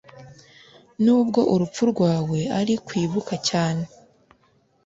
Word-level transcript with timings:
nubwo 1.03 1.39
urupfu 1.53 1.83
rwawe 1.91 2.39
ari 2.59 2.73
kwibuka 2.87 3.33
cyane 3.49 3.85